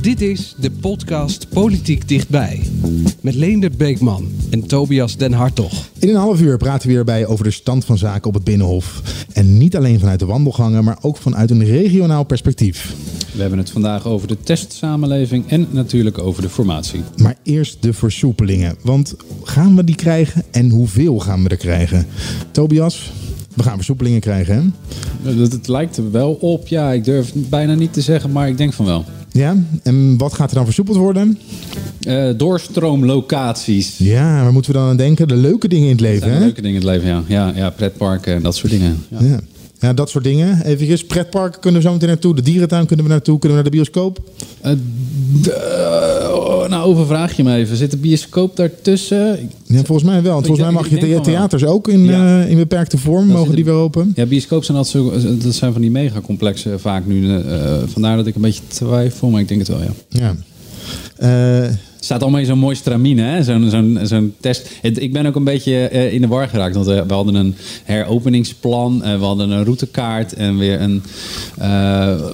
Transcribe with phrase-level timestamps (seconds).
[0.00, 2.62] Dit is de podcast Politiek Dichtbij.
[3.20, 5.72] Met Leendert Beekman en Tobias Den Hartog.
[5.98, 8.44] In een half uur praten we weer bij over de stand van zaken op het
[8.44, 9.02] Binnenhof.
[9.32, 12.94] En niet alleen vanuit de wandelgangen, maar ook vanuit een regionaal perspectief.
[13.32, 17.00] We hebben het vandaag over de testsamenleving en natuurlijk over de formatie.
[17.16, 18.76] Maar eerst de versoepelingen.
[18.82, 22.06] Want gaan we die krijgen en hoeveel gaan we er krijgen?
[22.50, 23.12] Tobias,
[23.54, 25.30] we gaan versoepelingen krijgen, hè?
[25.30, 28.48] Het, het lijkt er wel op, ja, ik durf het bijna niet te zeggen, maar
[28.48, 29.04] ik denk van wel.
[29.32, 31.38] Ja, en wat gaat er dan versoepeld worden?
[32.00, 33.98] Eh, doorstroomlocaties.
[33.98, 35.28] Ja, waar moeten we dan aan denken?
[35.28, 36.38] De leuke dingen in het leven, hè?
[36.38, 37.22] leuke dingen in het leven, ja.
[37.26, 39.04] Ja, ja pretparken en dat soort dingen.
[39.08, 39.18] Ja.
[39.20, 39.40] Ja.
[39.80, 40.62] Ja, dat soort dingen.
[40.64, 42.34] Even pretparken kunnen we zo meteen naartoe.
[42.34, 43.38] De dierentuin kunnen we naartoe.
[43.38, 44.18] Kunnen we naar de bioscoop?
[44.60, 47.76] Eh, eh, oh, nou, overvraag je me even.
[47.76, 49.50] Zit de bioscoop daartussen?
[49.66, 50.32] Ja, volgens mij wel.
[50.32, 51.20] Want volgens mij mag je the- wel.
[51.20, 52.40] theaters ook in, Ja.
[52.42, 53.26] eh, in beperkte vorm.
[53.28, 54.12] Dat Mogen die de- weer open?
[54.14, 57.42] Ja, bioscoop zijn altijd zo, dat zijn van die megacomplexen vaak nu.
[57.86, 59.90] vandaar dat ik een beetje twijfel, maar ik denk het wel, ja.
[60.08, 60.34] Ja.
[62.00, 63.42] Staat allemaal in zo'n mooi stramine, hè?
[63.42, 64.70] Zo'n zo'n zo'n test.
[64.82, 66.74] Ik ben ook een beetje eh, in de war geraakt.
[66.74, 69.04] Want eh, we hadden een heropeningsplan.
[69.04, 70.32] eh, we hadden een routekaart.
[70.32, 71.02] En weer een...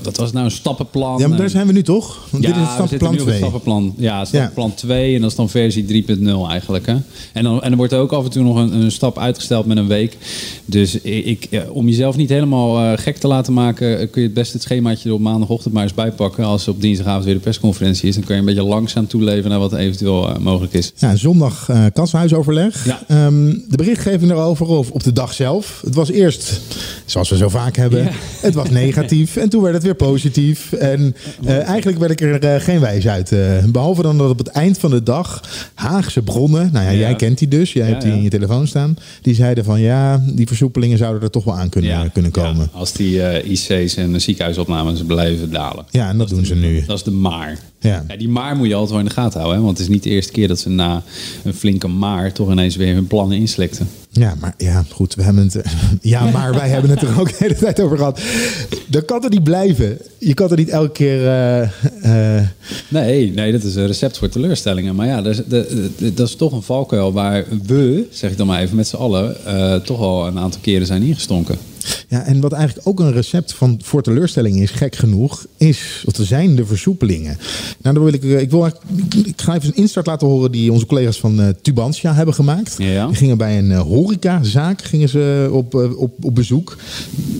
[0.03, 0.44] wat was het nou?
[0.44, 1.19] Een stappenplan.
[1.19, 2.27] ja, maar daar zijn we nu toch?
[2.31, 3.39] Want ja, dit is stappenplan nu op het 2.
[3.39, 3.94] stappenplan.
[3.97, 6.87] Ja, stappenplan 2 en dat is dan versie 3.0 eigenlijk.
[6.87, 6.97] Hè?
[7.33, 9.77] En, dan, en er wordt ook af en toe nog een, een stap uitgesteld met
[9.77, 10.17] een week.
[10.64, 14.11] Dus ik, om jezelf niet helemaal gek te laten maken...
[14.11, 16.44] kun je het beste het schemaatje er op maandagochtend maar eens bijpakken.
[16.44, 18.14] Als op dinsdagavond weer de persconferentie is...
[18.14, 20.93] dan kun je een beetje langzaam toeleven naar wat eventueel eh, mogelijk is.
[20.97, 22.85] Ja, zondag eh kassenhuisoverleg.
[22.85, 23.03] Ja.
[23.09, 25.81] Ehm, de berichtgeving daarover of op de dag zelf.
[25.85, 26.61] Het was eerst,
[27.05, 28.11] zoals we zo vaak hebben, Ja.
[28.41, 29.37] het was negatief.
[29.37, 30.73] En toen werd het weer positief.
[30.73, 33.33] En eh, eigenlijk werd ik er geen wijs uit.
[33.33, 35.43] eh, behalve dan dat op het eind van de dag
[35.75, 36.99] Haagse bronnen, nou ja, Ja.
[36.99, 38.97] jij kent die dus, jij hebt die in je telefoon staan.
[39.22, 42.69] Die zeiden van ja, die versoepelingen zouden er toch wel aan kunnen, kunnen komen.
[42.72, 45.84] Ja, als die IC's en ziekenhuisopnames blijven dalen.
[45.91, 46.84] Ja, en dat doen ze nu.
[46.87, 47.59] Dat is de maar.
[47.86, 48.04] Ja.
[48.08, 49.58] Ja, die maar moet je altijd wel in de gaten houden.
[49.58, 49.64] Hè?
[49.66, 51.02] Want het is niet de eerste keer dat ze na
[51.44, 53.88] een flinke maar toch ineens weer hun plannen inslikten.
[54.10, 55.62] Ja, maar ja, goed, we hebben het.
[56.00, 58.20] Ja, maar wij hebben het er ook de hele tijd over gehad.
[58.88, 59.98] Dat kan er niet blijven.
[60.19, 61.26] Je kan er niet elke keer.
[61.26, 61.62] eh,
[62.38, 62.44] eh,
[62.88, 64.94] Nee, nee, dat is een recept voor teleurstellingen.
[64.94, 65.66] Maar ja, dat is, dat,
[65.98, 68.97] dat- dat is toch een valkuil waar we, zeg ik dan maar even met z'n
[68.97, 71.56] allen, eh, toch al een aantal keren zijn ingestonken.
[72.08, 76.16] Ja, en wat eigenlijk ook een recept van, voor teleurstelling is, gek genoeg, is, of
[76.16, 77.38] er zijn de versoepelingen.
[77.82, 78.74] Nou, dan wil ik, eh, ik, wil, ik,
[79.36, 82.74] ga even een instart laten horen die onze collega's van eh, Tubantia hebben gemaakt.
[82.78, 83.06] Ja.
[83.06, 86.76] Die gingen bij een eh, horecazaak gingen ze op, op, op bezoek.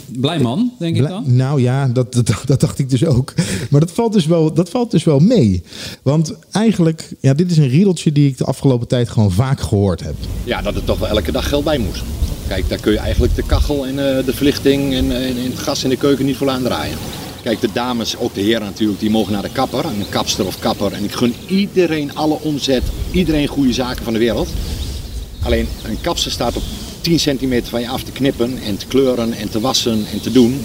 [0.07, 1.37] Blij man, denk ik dan.
[1.37, 3.35] Nou ja, dat, dat, dat dacht ik dus ook.
[3.71, 5.63] Maar dat valt dus wel, dat valt dus wel mee.
[6.03, 10.01] Want eigenlijk, ja, dit is een riedeltje die ik de afgelopen tijd gewoon vaak gehoord
[10.01, 10.15] heb.
[10.45, 12.03] ja, dat er toch wel elke dag geld bij moest.
[12.49, 15.59] Kijk, daar kun je eigenlijk de kachel en eh, de verlichting en, eh, en het
[15.59, 16.99] gas in de keuken niet voor aan draaien.
[17.43, 20.59] Kijk, de dames, ook de heren natuurlijk, die mogen naar de kapper, een kapster of
[20.59, 20.93] kapper.
[20.93, 24.49] En ik gun iedereen alle omzet, iedereen goede zaken van de wereld.
[25.43, 26.63] Alleen een kapster staat op
[27.01, 30.33] 10 centimeter van je af te knippen en te kleuren en te wassen en te
[30.33, 30.65] doen.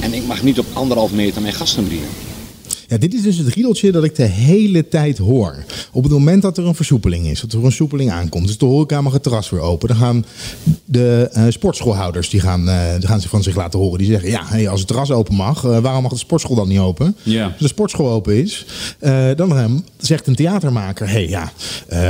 [0.00, 2.08] En ik mag niet op anderhalf meter mijn gasten bedienen.
[2.90, 5.64] Ja, dit is dus het riedeltje dat ik de hele tijd hoor.
[5.92, 8.64] Op het moment dat er een versoepeling is, dat er een versoepeling aankomt, dus de
[8.64, 10.24] horeca mag het terras weer open, dan gaan
[10.84, 13.98] de eh, sportschoolhouders die gaan, eh, die gaan zich van zich laten horen.
[13.98, 16.68] Die zeggen, ja, hey, als het terras open mag, eh, waarom mag de sportschool dan
[16.68, 17.16] niet open?
[17.22, 17.44] Ja.
[17.44, 18.66] Als de sportschool open is,
[19.36, 19.64] dan eh,
[19.98, 21.52] zegt een theatermaker, hey, ja,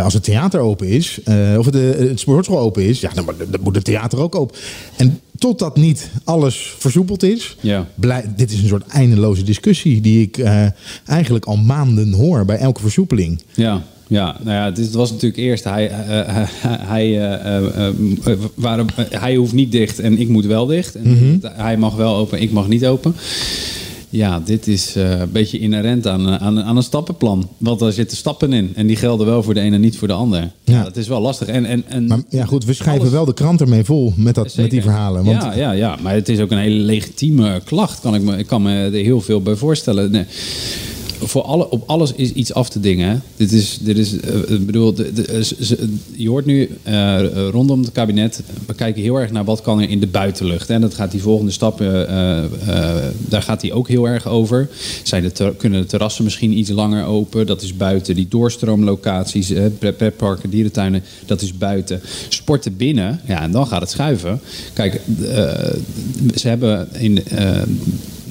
[0.03, 1.19] als het theater open is,
[1.59, 4.57] of de, het sportschool open is, ja, dan, moet- dan moet het theater ook open.
[4.97, 7.87] En totdat niet alles versoepeld is, Ja.
[7.95, 10.67] blij- dit is een soort eindeloze discussie die ik eh,
[11.07, 13.43] eigenlijk al maanden hoor bij elke versoepeling.
[13.55, 17.39] Ja, ja, nou ja, het, was natuurlijk eerst, hij, eh, hij,
[18.55, 20.95] waarom, hij hoeft niet dicht en ik moet wel dicht.
[20.95, 23.15] En Hij mag wel open, ik mag niet open.
[24.13, 27.49] Ja, dit is eh, een beetje inherent aan, eh, aan, aan een stappenplan.
[27.59, 28.73] Want daar zitten stappen in.
[28.75, 30.51] En die gelden wel voor de ene en niet voor de ander.
[30.65, 30.83] Ja.
[30.85, 31.49] Dat is wel lastig.
[31.49, 34.35] En, en, en Maar ja, goed, we schrijven alles- wel de krant ermee vol met,
[34.35, 35.25] dat, met die verhalen.
[35.25, 38.01] Want Ja, ja, ja, maar het is ook een hele legitieme klacht.
[38.01, 40.11] Kan ik, me, ik kan me er heel veel bij voorstellen.
[40.11, 40.25] Nee.
[41.23, 43.23] Voor alle, op alles is iets af te dingen.
[43.37, 44.13] Dit is, dit is
[44.49, 45.79] ik bedoel, de, eh,
[46.17, 46.71] je hoort nu
[47.51, 50.69] rondom het kabinet, we kijken heel erg naar wat kan er in de buitenlucht.
[50.69, 50.79] Hè.
[50.79, 51.79] Dat gaat die volgende stap,
[53.29, 54.69] daar gaat hij ook heel erg over.
[55.57, 57.47] Kunnen de terrassen misschien iets langer open?
[57.47, 58.15] Dat is buiten.
[58.15, 62.01] Die doorstroomlocaties, pretparken, dierentuinen, dat is buiten.
[62.29, 64.41] Sporten binnen, ja, en dan gaat het schuiven.
[64.73, 65.01] Kijk,
[66.35, 67.23] ze hebben in...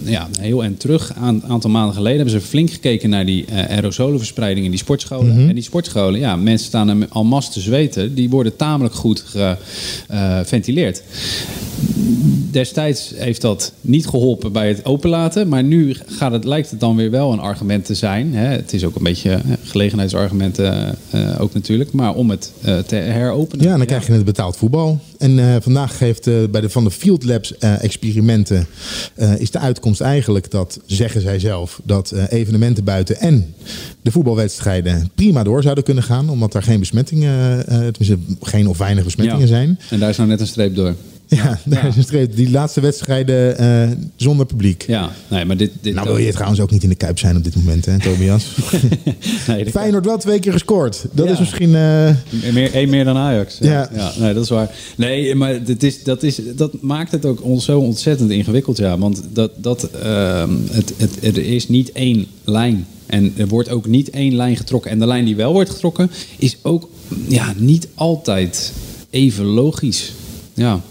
[0.05, 3.45] eh, ja, heel en terug, een aantal maanden geleden, hebben ze flink gekeken naar die
[3.45, 5.47] eh, aerosolenverspreiding in die sportscholen.
[5.47, 9.23] En die sportscholen, ja, mensen staan er al mas te zweten, die worden tamelijk goed
[10.07, 11.03] geventileerd.
[12.51, 16.95] Destijds heeft dat niet geholpen bij het openlaten, maar nu gaat het, lijkt het dan
[16.95, 18.33] weer wel een argument te zijn.
[18.33, 18.47] Hè.
[18.47, 22.95] Het is ook een beetje eh, gelegenheidsargumenten eh, ook natuurlijk, maar om het eh, te
[22.95, 23.65] heropenen.
[23.65, 24.99] Ja, en dan krijg je het betaald voetbal.
[25.17, 28.67] En eh, vandaag geeft bij de van de Field Labs experimenten
[29.37, 33.53] is de uitkomst eigenlijk dat, zeggen zij zelf, dat evenementen buiten en
[34.01, 39.03] de voetbalwedstrijden prima door zouden kunnen gaan, omdat er geen besmettingen, tenminste geen of weinig
[39.03, 39.47] besmettingen Ja.
[39.47, 39.79] zijn.
[39.89, 40.95] En daar is nou net een streep door.
[41.29, 42.35] Ja, daar is een streep.
[42.35, 44.83] Die laatste wedstrijden eh, zonder publiek.
[44.87, 45.71] Ja, nee, maar dit...
[45.81, 47.99] dit Nou wil je trouwens ook niet in de Kuip zijn op dit moment, hè,
[47.99, 48.45] Tobias?
[49.47, 51.05] nee, dit- Feyenoord wel twee keer gescoord.
[51.11, 51.31] Dat Ja.
[51.31, 51.75] is misschien...
[51.75, 52.09] eh,
[52.53, 53.57] Meer, één meer dan Ajax.
[53.59, 53.89] Ja.
[53.95, 54.11] ja.
[54.19, 54.71] nee, dat is waar.
[54.97, 58.77] Nee, maar het is, dat, is, dat maakt het ook on- zo ontzettend ingewikkeld.
[58.77, 58.97] Ja.
[58.97, 62.85] Want dat, dat, ehm, het, het, er is niet één lijn.
[63.05, 64.91] En er wordt ook niet één lijn getrokken.
[64.91, 66.89] En de lijn die wel wordt getrokken, is ook
[67.27, 68.73] ja, niet altijd
[69.09, 70.11] even logisch.
[70.53, 70.81] Ja.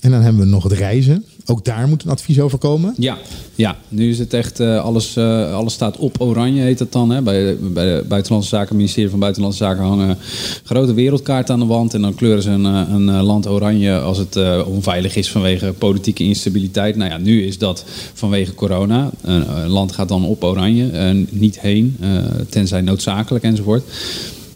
[0.00, 1.24] En dan hebben we nog het reizen.
[1.46, 2.94] Ook daar moet een advies over komen.
[2.98, 3.18] Ja,
[3.54, 7.10] ja, nu is het echt, eh, alles, eh, alles staat op oranje, heet dat dan.
[7.10, 7.22] Hè?
[7.22, 10.18] Bij, bij de Buitenlandse Zaken, ministerie van Buitenlandse Zaken hangen
[10.64, 11.94] grote wereldkaarten aan de wand.
[11.94, 16.24] En dan kleuren ze een, eh, een land oranje als het onveilig is vanwege politieke
[16.24, 16.96] instabiliteit.
[16.96, 17.84] Nou ja, nu is dat
[18.14, 19.10] vanwege corona.
[19.20, 21.96] Een, land gaat dan op oranje, en niet heen,
[22.48, 23.82] tenzij noodzakelijk enzovoort.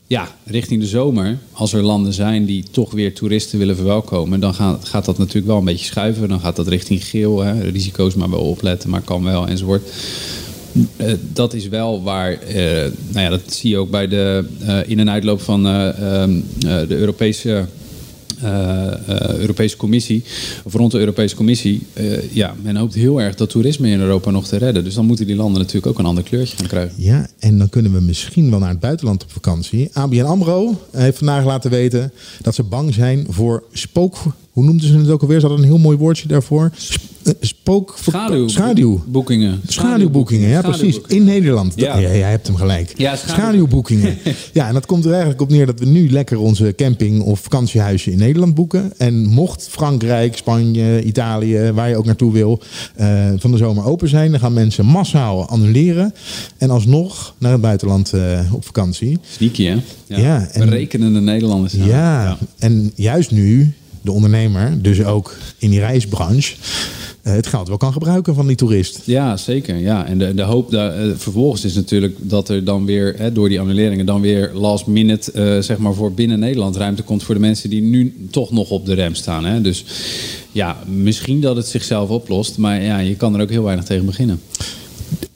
[0.09, 4.55] Ja, richting de zomer, als er landen zijn die toch weer toeristen willen verwelkomen, dan
[4.55, 6.29] gaat, gaat dat natuurlijk wel een beetje schuiven.
[6.29, 7.61] Dan gaat dat richting geel, hè.
[7.71, 9.91] risico's maar wel opletten, maar kan wel enzovoort.
[10.97, 12.57] Eh, dat is wel waar, eh,
[13.09, 15.89] nou ja, dat zie je ook bij de eh, in- en uitloop van eh,
[16.23, 17.65] ehm, eh, de Europese
[19.39, 20.25] Europese Commissie,
[20.65, 24.31] of rond de Europese Commissie, eh, ja, men hoopt heel erg dat toerisme in Europa
[24.31, 24.85] nog te redden.
[24.85, 27.03] Dus dan moeten die landen natuurlijk ook een ander kleurtje gaan krijgen.
[27.03, 29.91] Ja, en dan kunnen we misschien wel naar het buitenland op vakantie.
[29.93, 32.13] ABN AMRO heeft vandaag laten weten
[32.43, 34.17] dat ze bang zijn voor spook...
[34.59, 35.41] Hoe noemden ze het ook alweer?
[35.41, 36.71] Ze hadden een heel mooi woordje daarvoor.
[37.29, 37.97] Sp- spook...
[38.03, 39.03] Schaduw, Schaduw.
[39.07, 39.61] boekingen.
[39.67, 40.79] Schaduwboekingen, ja precies.
[40.81, 41.27] Schaduwboekingen.
[41.27, 41.73] In Nederland.
[41.77, 41.99] Ja.
[41.99, 42.09] Ja.
[42.17, 42.93] jij hebt hem gelijk.
[42.97, 44.19] Ja, schaduw- Schaduwboekingen.
[44.53, 47.41] ja, en dat komt er eigenlijk op neer dat we nu lekker onze camping of
[47.41, 48.93] vakantiehuisje in Nederland boeken.
[48.97, 52.61] En mocht Frankrijk, Spanje, Italië, waar je ook naartoe wil,
[52.95, 56.15] eh, van de zomer open zijn, dan gaan mensen massaal annuleren.
[56.59, 59.19] En alsnog naar het buitenland eh, op vakantie.
[59.37, 59.77] Sneaky, hè?
[60.07, 60.19] Ja.
[60.19, 61.73] Ja, en- Berekenende Nederlanders.
[61.73, 63.73] Ja, en juist nu
[64.09, 66.55] de ondernemer, dus ook in die reisbranche,
[67.23, 69.01] eh, het geld wel kan gebruiken van die toerist.
[69.05, 69.77] Ja, zeker.
[69.77, 70.07] Ja.
[70.07, 73.49] En de, de hoop daar, eh, vervolgens is natuurlijk dat er dan weer, hè, door
[73.49, 77.35] die annuleringen, dan weer last minute, eh, zeg maar, voor binnen Nederland ruimte komt voor
[77.35, 79.45] de mensen die nu toch nog op de rem staan.
[79.45, 79.61] Hè.
[79.61, 79.85] Dus
[80.53, 84.07] ja, misschien dat het zichzelf oplost, maar ja, je kan er ook heel weinig tegen
[84.07, 84.41] beginnen.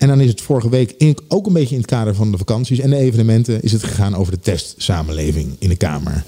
[0.03, 2.39] En dan is het vorige week in- ook een beetje in het kader van de
[2.39, 6.25] vakanties en de evenementen is het gegaan over de testsamenleving in de Kamer.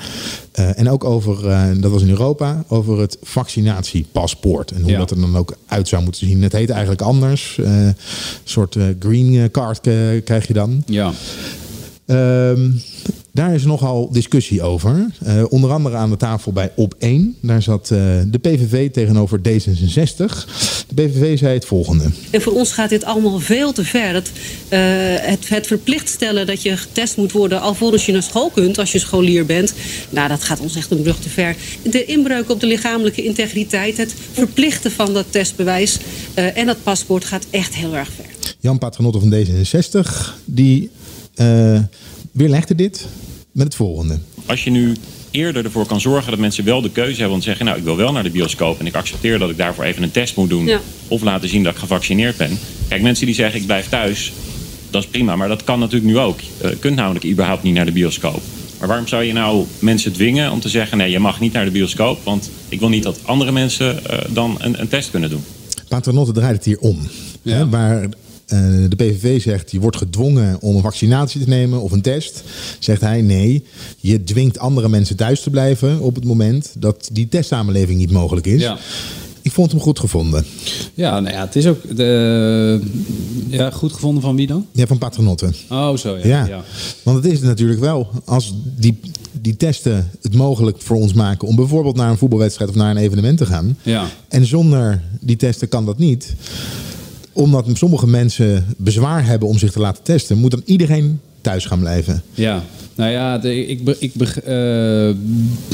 [0.52, 4.70] Eh, en ook over, eh, dat was in Europa, over het vaccinatiepaspoort.
[4.70, 4.98] En hoe Ja.
[4.98, 6.42] dat er dan ook uit zou moeten zien.
[6.42, 7.58] Het heet eigenlijk anders.
[7.58, 7.96] Eh, een
[8.44, 9.80] soort green card
[10.24, 10.82] krijg je dan.
[10.86, 11.12] Ja,
[12.06, 12.70] Ehm,
[13.32, 15.06] daar is nogal discussie over.
[15.24, 17.38] Eh, onder andere aan de tafel bij Op1.
[17.40, 20.48] Daar zat eh, de PVV tegenover D66.
[20.88, 22.04] De PVV zei het volgende.
[22.30, 24.12] En voor ons gaat dit allemaal veel te ver.
[24.12, 24.30] Dat,
[24.68, 24.80] eh,
[25.16, 28.92] het, het verplicht stellen dat je getest moet worden alvorens je naar school kunt, als
[28.92, 29.74] je scholier bent.
[30.10, 31.56] Nou, dat gaat ons echt een brug te ver.
[31.82, 35.98] De inbreuk op de lichamelijke integriteit, het verplichten van dat testbewijs
[36.34, 38.54] en dat paspoort gaat echt heel erg ver.
[38.60, 40.10] Jan Paternotte van D66,
[40.44, 40.90] die
[41.34, 41.80] eh
[42.32, 43.06] weerlegde dit
[43.52, 44.18] met het volgende.
[44.46, 44.96] Als je nu
[45.30, 47.84] eerder ervoor kan zorgen dat mensen wel de keuze hebben om te zeggen: Nou, ik
[47.84, 50.48] wil wel naar de bioscoop en ik accepteer dat ik daarvoor even een test moet
[50.48, 50.66] doen.
[50.66, 50.80] Ja.
[51.08, 52.58] Of laten zien dat ik gevaccineerd ben.
[52.88, 54.32] Kijk, mensen die zeggen: Ik blijf thuis,
[54.90, 56.38] dat is prima, maar dat kan natuurlijk nu ook.
[56.60, 58.40] Eh, Je kunt namelijk überhaupt niet naar de bioscoop.
[58.78, 61.64] Maar waarom zou je nou mensen dwingen om te zeggen: Nee, je mag niet naar
[61.64, 65.30] de bioscoop, want ik wil niet dat andere mensen eh, dan een, een test kunnen
[65.30, 65.44] doen?
[65.88, 66.98] Paternotte draait het hier om.
[67.42, 67.56] Ja.
[67.56, 68.08] Hè, waar
[68.54, 72.42] eh, de PVV zegt, je wordt gedwongen om een vaccinatie te nemen of een test.
[72.78, 73.64] Zegt hij, nee,
[74.00, 78.46] je dwingt andere mensen thuis te blijven op het moment dat die testsamenleving niet mogelijk
[78.46, 78.60] is.
[78.60, 78.78] ja.
[79.44, 80.44] Ik vond hem goed gevonden.
[80.94, 82.80] Ja, nou ja, het is ook de,
[83.48, 84.66] ja, goed gevonden van wie dan?
[84.72, 85.50] Ja, van Patronotte.
[85.70, 86.26] Oh, zo ja.
[86.26, 86.46] Ja.
[86.46, 86.64] ja.
[87.02, 89.00] want het is natuurlijk wel, als die,
[89.40, 92.96] die testen het mogelijk voor ons maken om bijvoorbeeld naar een voetbalwedstrijd of naar een
[92.96, 93.78] evenement te gaan.
[93.82, 94.06] Ja.
[94.28, 96.34] En zonder die testen kan dat niet.
[97.34, 101.80] Omdat sommige mensen bezwaar hebben om zich te laten testen, moet dan iedereen thuis gaan
[101.80, 102.22] blijven.
[102.34, 102.62] Ja,
[102.96, 105.08] nou ja, de, ik, ik, beg- eh,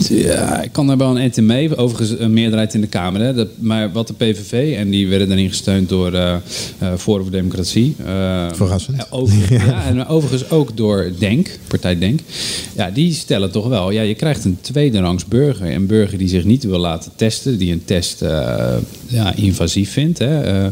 [0.09, 1.77] ja, ik kan daar wel een ente mee.
[1.77, 3.21] Overigens een meerderheid in de Kamer.
[3.21, 3.35] Hè.
[3.35, 6.35] Dat, maar wat de PVV, en die werden daarin gesteund door eh
[6.79, 7.95] eh, Forum voor Democratie.
[8.07, 8.97] eh, Verrassend.
[8.99, 9.85] eh, Overigens, ja.
[9.87, 12.21] en overigens ook door Denk, partij Denk.
[12.77, 15.71] Ja, die stellen toch wel, ja, je krijgt een tweede rangs burger.
[15.75, 18.67] Een burger die zich niet wil laten testen, die een test eh,
[19.07, 20.19] ja, invasief vindt.
[20.19, 20.41] Hè.
[20.43, 20.67] Eh,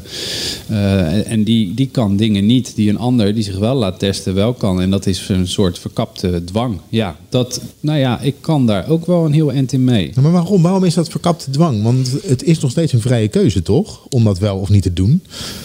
[0.68, 4.34] eh, en die, die kan dingen niet die een ander die zich wel laat testen
[4.34, 4.80] wel kan.
[4.80, 6.80] En dat is een soort verkapte dwang.
[6.88, 10.12] Ja, dat, nou ja, ik kan daar ook wel een heel eind in mee.
[10.22, 10.62] Maar waarom?
[10.62, 11.82] Waarom is dat verkapte dwang?
[11.82, 14.06] Want het is nog steeds een vrije keuze, toch?
[14.10, 15.22] Om dat wel of niet te doen.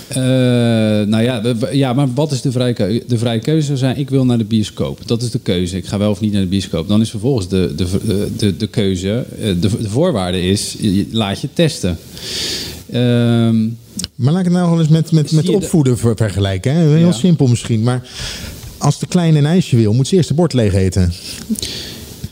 [0.07, 3.03] Eh, nou ja, ja, maar wat is de vrije keuze?
[3.07, 4.99] De vrije keuze zou zijn, ik wil naar de bioscoop.
[5.07, 5.77] Dat is de keuze.
[5.77, 6.87] Ik ga wel of niet naar de bioscoop.
[6.87, 10.75] Dan is vervolgens de, de, de, de, de keuze, eh, de, de voorwaarde is,
[11.11, 11.97] laat je testen.
[12.91, 13.61] Ehm,
[14.15, 16.73] Maar laat ik het nou gewoon eens met, met, met opvoeden ver- vergelijken.
[16.73, 16.81] Hè?
[16.87, 17.11] Heel Ja.
[17.11, 17.83] simpel misschien.
[17.83, 18.07] Maar
[18.83, 21.13] als de kleine een ijsje wil, moet ze eerst de bord leeg eten.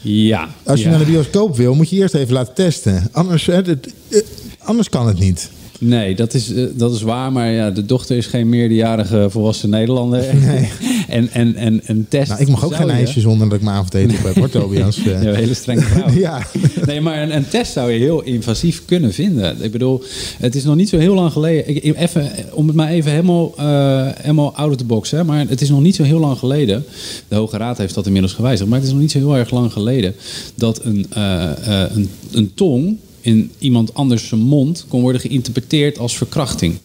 [0.01, 0.50] ja.
[0.65, 0.91] Als je ja.
[0.91, 3.08] naar de bioscoop wil, moet je eerst even laten testen.
[3.12, 4.20] Anders, hè, het- eh,
[4.63, 5.50] anders kan het niet.
[5.79, 7.31] Nee, dat is, eh, dat is waar.
[7.31, 10.24] Maar ja, de dochter is geen meerderjarige volwassen Nederlander.
[11.12, 12.30] en, en, en een test.
[12.30, 14.50] Nou, ik mag ook geen je- ijsje zonder dat ik mijn avondeten op heb, hoor,
[14.50, 14.96] Tobias.
[15.03, 16.10] Ja, een hele strenge vrouw.
[16.27, 16.48] ja.
[16.86, 19.63] Nee, maar een, een test zou je heel invasief kunnen vinden.
[19.63, 20.03] Ik bedoel,
[20.38, 21.75] het is nog niet zo heel lang geleden.
[21.75, 25.12] Ik, even, om het maar even helemaal, eh, helemaal out of the box.
[25.12, 26.86] Hè, maar het is nog niet zo heel lang geleden.
[27.27, 28.70] De Hoge Raad heeft dat inmiddels gewijzigd.
[28.70, 30.15] Maar het is nog niet zo heel erg lang geleden.
[30.56, 31.44] dat een, eh,
[31.84, 36.78] eh, een, een tong in iemand anders zijn mond kon worden geïnterpreteerd als verkrachting.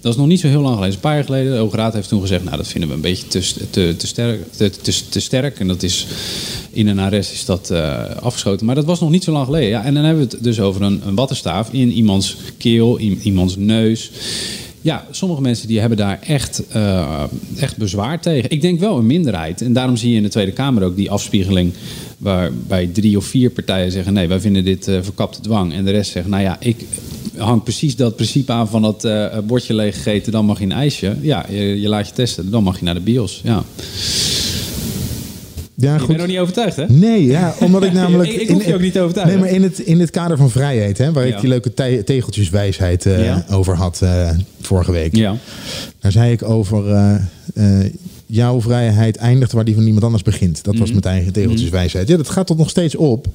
[0.00, 0.94] Dat is nog niet zo heel lang geleden.
[0.94, 1.52] Een paar jaar geleden.
[1.52, 2.44] De Hoge Raad heeft toen gezegd...
[2.44, 5.60] nou, dat vinden we een beetje te, te, te, sterk, te, te, te sterk.
[5.60, 6.06] En dat is...
[6.70, 8.66] in een arrest is dat eh, afgeschoten.
[8.66, 9.68] Maar dat was nog niet zo lang geleden.
[9.68, 11.72] Ja, en dan hebben we het dus over een, een wattenstaaf...
[11.72, 14.10] in iemands keel, in iemands neus...
[14.80, 17.22] Ja, sommige mensen die hebben daar echt, eh,
[17.56, 18.50] echt bezwaar tegen.
[18.50, 19.62] Ik denk wel een minderheid.
[19.62, 21.72] En daarom zie je in de Tweede Kamer ook die afspiegeling...
[22.18, 24.12] waarbij drie of vier partijen zeggen...
[24.12, 25.72] nee, wij vinden dit eh, verkapte dwang.
[25.72, 26.84] En de rest zegt, nou ja, ik
[27.36, 30.32] hang precies dat principe aan van dat eh, bordje leeg gegeten...
[30.32, 31.16] dan mag je een ijsje.
[31.20, 33.40] Ja, je, je laat je testen, dan mag je naar de bios.
[33.44, 33.64] Ja.
[35.80, 36.06] Ja, Je goed.
[36.08, 36.84] bent nog niet overtuigd, hè?
[36.88, 38.30] Nee, ja, omdat ik namelijk...
[38.30, 39.34] Ik- ik hoef je ook niet te overtuigen.
[39.40, 41.34] Nee, maar in het, in het kader van vrijheid, hè, waar Ja.
[41.34, 43.44] ik die leuke te- tegeltjeswijsheid eh, Ja.
[43.50, 44.30] over had eh,
[44.60, 45.16] vorige week.
[45.16, 45.36] Ja.
[46.00, 47.14] Daar zei ik over eh,
[48.30, 50.64] jouw vrijheid eindigt waar die van iemand anders begint.
[50.64, 50.82] Dat Mhm.
[50.82, 52.08] was mijn eigen tegeltjeswijsheid.
[52.08, 53.26] Ja, dat gaat tot nog steeds op.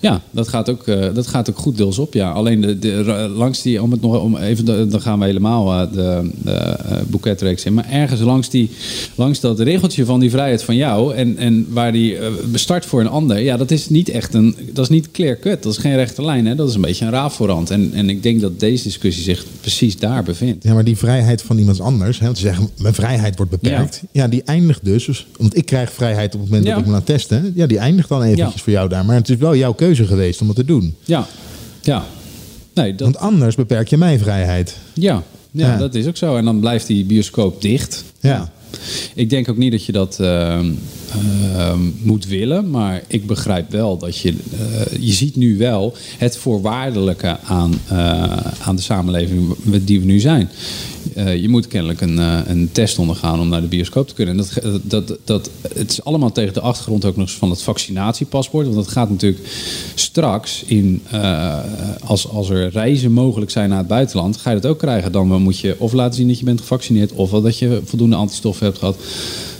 [0.00, 2.14] Ja, dat gaat ook, eh, dat gaat ook goed deels op.
[2.14, 2.30] Ja.
[2.30, 2.88] Alleen de, de,
[3.36, 6.96] langs die, om het nog om even, de- dan gaan we helemaal eh, de, eh,
[7.06, 7.74] boeketreeks in.
[7.74, 8.70] Maar ergens langs, die,
[9.14, 12.16] langs dat regeltje van die vrijheid van jou en, en waar die
[12.50, 15.62] bestart voor een ander, ja, dat is niet echt een, dat is niet clear cut.
[15.62, 16.46] Dat is geen rechte lijn.
[16.46, 16.54] Hè?
[16.54, 17.70] Dat is een beetje een raafvoorhand.
[17.70, 20.64] En, en ik denk dat deze discussie zich precies daar bevindt.
[20.64, 24.02] Ja, maar die vrijheid van iemand anders, hè, want ze zeggen mijn vrijheid wordt beperkt.
[24.12, 26.70] Ja, die eindigt dus, dus- want ik krijg vrijheid op het moment Ja.
[26.72, 27.52] dat ik me laat testen.
[27.54, 28.60] Ja, die eindigt dan eventjes Ja.
[28.62, 29.04] voor jou daar.
[29.04, 30.94] Maar het is wel jouw keuze geweest om het te doen.
[31.04, 31.26] Ja,
[31.82, 32.04] ja.
[32.74, 34.76] Nee, dat, Want anders beperk je mijn vrijheid.
[34.94, 35.76] Ja, ja, Ja.
[35.76, 36.36] dat is ook zo.
[36.36, 38.04] En dan blijft die bioscoop dicht.
[38.20, 38.52] Ja.
[39.14, 40.70] Ik denk ook niet dat je dat ehm,
[41.54, 44.28] ehm, moet willen, maar ik begrijp wel dat je.
[44.28, 50.20] eh, je ziet nu wel het voorwaardelijke aan, eh, aan de samenleving die we nu
[50.20, 50.50] zijn.
[51.14, 52.16] Eh, je moet kennelijk een,
[52.50, 54.38] een test ondergaan om naar de bioscoop te kunnen.
[54.38, 57.62] En dat, dat, dat, het is allemaal tegen de achtergrond ook nog eens van het
[57.62, 58.64] vaccinatiepaspoort.
[58.64, 59.48] Want dat gaat natuurlijk
[59.94, 61.02] straks in.
[62.04, 65.12] als, als er reizen mogelijk zijn naar het buitenland, ga je dat ook krijgen.
[65.12, 68.57] Dan moet je of laten zien dat je bent gevaccineerd, of dat je voldoende antistoffen
[68.66, 68.96] hebt gehad.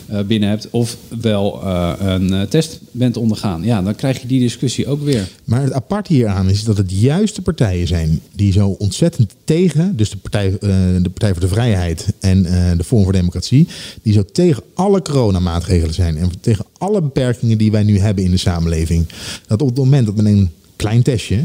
[0.08, 3.62] eh, binnen hebt, of wel eh, een eh, test bent ondergaan.
[3.64, 5.28] Ja, dan krijg je die discussie ook weer.
[5.44, 9.96] Maar het apart hieraan is dat het juist de partijen zijn die zo ontzettend tegen,
[9.96, 10.56] dus de Partij,
[11.02, 12.42] de partij voor de Vrijheid en
[12.76, 13.66] de Forum voor Democratie,
[14.02, 18.30] die zo tegen alle coronamaatregelen zijn en tegen alle beperkingen die wij nu hebben in
[18.30, 19.06] de samenleving.
[19.46, 21.44] Dat op het moment dat men een klein testje,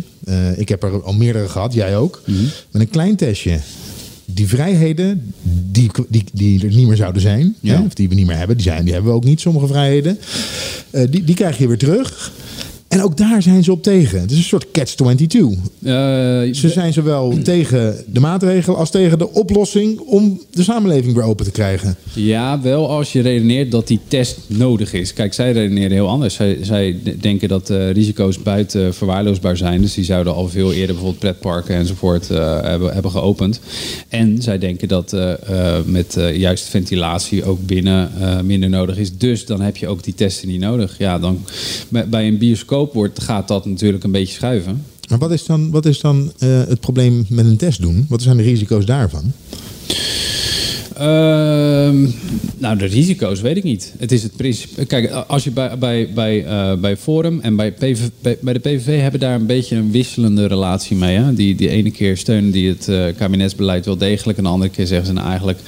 [0.55, 2.21] ik heb er al meerdere gehad, jij ook,
[2.71, 3.59] met een klein testje.
[4.25, 5.33] Die vrijheden
[5.71, 7.73] die, die, die er niet meer zouden zijn, Ja.
[7.75, 9.67] hè, of die we niet meer hebben, die, zijn, die hebben we ook niet, sommige
[9.67, 10.17] vrijheden.
[10.89, 12.31] eh, die, die krijg je weer terug.
[12.93, 14.19] En ook daar zijn ze op tegen.
[14.19, 15.35] Het is een soort catch-22.
[15.83, 15.93] Eh,
[16.53, 21.45] Ze zijn zowel tegen de maatregel als tegen de oplossing om de samenleving weer open
[21.45, 21.95] te krijgen.
[22.13, 25.13] Ja, wel als je redeneert dat die test nodig is.
[25.13, 26.35] Kijk, zij redeneren heel anders.
[26.35, 29.81] Zij, zij denken dat eh, risico's buiten verwaarloosbaar zijn.
[29.81, 33.59] Dus die zouden al veel eerder bijvoorbeeld pretparken enzovoort eh, hebben, hebben geopend.
[34.09, 38.97] En zij denken dat eh, eh, met eh, juist ventilatie ook binnen eh, minder nodig
[38.97, 39.17] is.
[39.17, 40.97] Dus dan heb je ook die testen niet nodig.
[40.97, 41.45] Ja, dan
[41.89, 44.83] bij, bij een bioscoop wordt, gaat dat natuurlijk een beetje schuiven.
[45.09, 48.05] Maar wat is dan, wat is dan eh, het probleem met een test doen?
[48.09, 49.31] Wat zijn de risico's daarvan?
[50.97, 52.07] Ehm,
[52.57, 53.93] nou, de risico's weet ik niet.
[53.97, 54.85] Het is het principe.
[54.85, 57.99] Kijk, als je bij, bij, bij, eh, bij Forum en bij, PV,
[58.39, 61.17] bij de PVV hebben daar een beetje een wisselende relatie mee.
[61.17, 61.33] Hè?
[61.33, 64.37] Die, die ene keer steunen die het eh, kabinetsbeleid wel degelijk.
[64.37, 65.59] En de andere keer zeggen ze nou eigenlijk.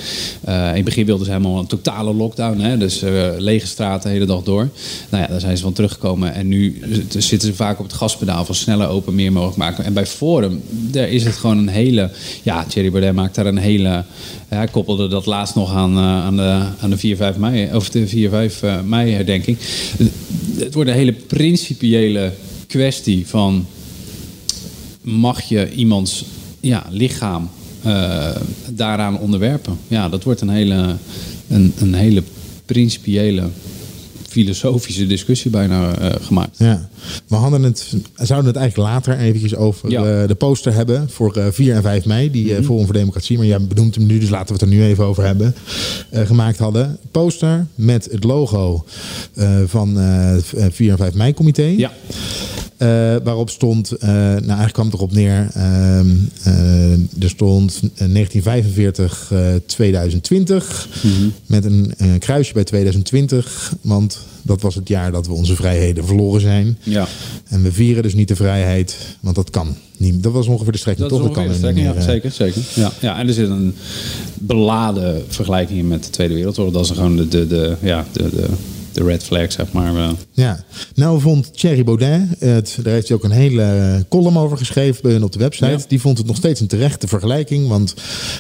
[0.42, 2.60] eh, in het begin wilden ze helemaal een totale lockdown.
[2.60, 2.78] Hè?
[2.78, 3.04] Dus
[3.38, 4.70] lege straten de hele dag door.
[5.10, 6.34] Nou ja, daar zijn ze van teruggekomen.
[6.34, 6.82] En nu
[7.18, 9.84] zitten ze vaak op het gaspedaal van sneller open, meer mogelijk maken.
[9.84, 12.10] En bij Forum, daar is het gewoon een hele.
[12.44, 14.04] Ja, Thierry Baudet maakt daar een hele.
[14.48, 17.90] Hij koppelde dat laatst nog aan, eh, aan, de, aan de 4, 5 mei, of
[17.90, 19.58] de 4, 5 eh, mei herdenking.
[20.58, 22.32] Het wordt een hele principiële
[22.68, 23.66] kwestie van
[25.02, 26.26] mag je iemands
[26.60, 27.50] ja, lichaam
[27.82, 28.30] eh,
[28.70, 29.78] daaraan onderwerpen?
[29.88, 30.96] Ja, dat wordt een hele,
[31.48, 32.24] een, een hele
[32.66, 33.44] principiële,
[34.36, 36.58] filosofische discussie bijna eh, gemaakt.
[36.58, 36.90] Ja,
[37.28, 40.22] we hadden het, zouden het eigenlijk later eventjes over Ja.
[40.22, 43.38] Eh, de poster hebben voor eh, 4 en 5 mei, die eh, Forum voor Democratie,
[43.38, 45.56] maar jij benoemt hem nu, dus laten we het er nu even over hebben,
[46.10, 46.98] eh, gemaakt hadden.
[47.12, 48.86] Poster met het logo
[49.34, 50.36] eh, van eh
[50.72, 51.64] 4 en 5 mei comité.
[51.64, 51.92] Ja.
[52.78, 56.08] Eh, waarop stond, eh, nou eigenlijk kwam het erop neer, ehm,
[56.44, 60.88] eh, er stond eh, 1945 eh, 2020
[61.46, 66.42] met een kruisje bij 2020, want dat was het jaar dat we onze vrijheden verloren
[66.42, 66.78] zijn.
[66.84, 67.08] Ja.
[67.48, 70.24] En we vieren dus niet de vrijheid, want dat kan niet.
[70.24, 71.28] Dat was ongeveer de strekking, Dat toch?
[71.28, 72.62] ongeveer kan de strekking, ja, zeker, zeker.
[72.74, 73.76] Ja, ja, en er zit een
[74.34, 76.74] beladen vergelijking in met de Tweede Wereldoorlog.
[76.74, 78.48] Dat is gewoon de, de, de, ja, de, de,
[78.96, 79.96] de red flag, zeg maar.
[79.96, 80.10] eh.
[80.32, 80.64] Ja,
[80.96, 85.12] nou vond Thierry Baudet, het, daar heeft hij ook een hele column over geschreven bij
[85.12, 85.66] hun op de website.
[85.72, 85.78] Ja.
[85.88, 87.68] Die vond het nog steeds een terechte vergelijking.
[87.68, 87.94] Want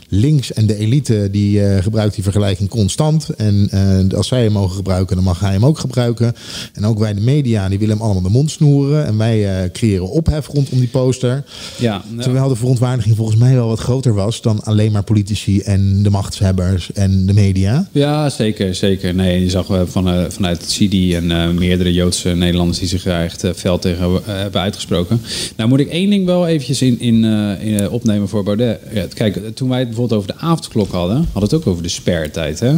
[0.09, 3.29] links en de elite die eh, gebruikt die vergelijking constant.
[3.29, 3.67] En
[4.09, 6.33] eh, als zij hem mogen gebruiken, dan mag hij hem ook gebruiken.
[6.73, 9.05] En ook wij de media, die willen hem allemaal de mond snoeren.
[9.05, 11.43] En wij eh, creëren ophef rondom die poster.
[11.77, 15.59] Ja, nou, Terwijl de verontwaardiging volgens mij wel wat groter was dan alleen maar politici
[15.59, 17.87] en de machtshebbers en de media.
[17.91, 19.13] Ja, zeker, zeker.
[19.15, 23.03] Nee, je zag eh, van, eh, vanuit CIDI en eh, meerdere Joodse Nederlanders die zich
[23.03, 25.21] daar echt eh, fel tegen eh, hebben uitgesproken.
[25.55, 27.23] Nou moet ik één ding wel eventjes in, in,
[27.59, 28.79] in, opnemen voor Baudet.
[28.93, 31.83] Ja, kijk, toen wij het bijvoorbeeld over de avondklok hadden, hadden we het ook over
[31.83, 32.59] de spertijd.
[32.59, 32.75] Hè?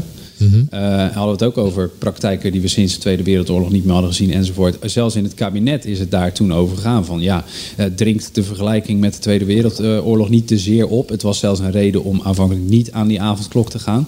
[0.70, 3.94] Eh, hadden we het ook over praktijken die we sinds de Tweede Wereldoorlog niet meer
[3.94, 4.78] hadden gezien enzovoort.
[4.82, 7.46] Zelfs in het kabinet is het daar toen over gegaan van ja,
[7.76, 11.10] eh, dringt de vergelijking met de Tweede Wereldoorlog niet te zeer op.
[11.10, 14.08] Het was zelfs een reden om aanvankelijk niet aan die avondklok te gaan.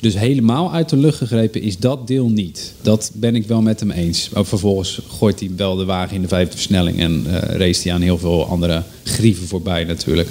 [0.00, 2.74] Dus helemaal uit de lucht gegrepen is dat deel niet.
[2.82, 4.28] Dat ben ik wel met hem eens.
[4.28, 7.92] Maar vervolgens gooit hij wel de wagen in de vijfde versnelling en eh race hij
[7.92, 10.28] aan heel veel andere grieven voorbij natuurlijk.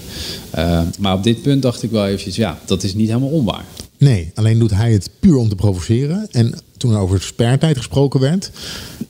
[1.00, 3.66] Maar op dit punt dacht ik wel eventjes, ja, dat is niet helemaal onwaar.
[4.04, 6.28] Nee, alleen doet hij het puur om te provoceren.
[6.32, 8.52] En toen er over spertijd gesproken werd,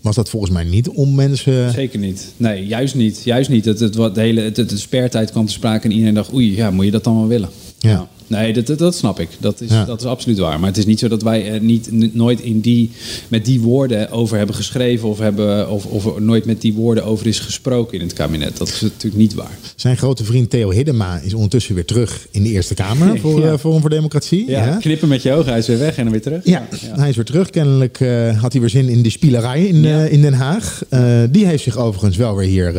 [0.01, 1.71] was dat volgens mij niet om mensen.
[1.71, 2.33] Zeker niet.
[2.37, 3.23] Nee, juist niet.
[3.23, 3.65] Juist niet.
[3.65, 6.33] Het, het, wat de hele het, het, de spertijd kwam te sprake en iedereen dacht,
[6.33, 7.49] oei, ja, moet je dat dan wel willen?
[7.79, 8.07] Ja.
[8.27, 9.29] Nee, dat, dat, dat snap ik.
[9.39, 9.85] Dat is, Ja.
[9.85, 10.59] dat is absoluut waar.
[10.59, 12.91] Maar het is niet zo dat wij er niet, nooit in die,
[13.27, 17.05] met die woorden over hebben geschreven of, hebben, of, of er nooit met die woorden
[17.05, 18.57] over is gesproken in het kabinet.
[18.57, 19.57] Dat is natuurlijk niet waar.
[19.75, 23.51] Zijn grote vriend Theo Hiddema is ondertussen weer terug in de Eerste Kamer voor Ja.
[23.51, 24.49] eh, Forum voor Democratie.
[24.49, 26.41] Ja, knippen met je ogen, hij is weer weg en dan weer terug.
[26.45, 27.49] Ja, hij is weer terug.
[27.49, 30.05] Kennelijk eh, had hij weer zin in de spielerij in, Ja.
[30.05, 30.81] eh, in Den Haag.
[31.29, 32.71] Die heeft zich overigens wel weer hier